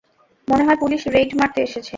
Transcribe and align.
মনে 0.47 0.63
হয় 0.63 0.77
police 0.81 1.01
raid 1.07 1.31
মারতে 1.39 1.59
এসেছে। 1.61 1.89